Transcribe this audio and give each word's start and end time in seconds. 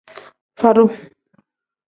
Fadu. 0.59 0.85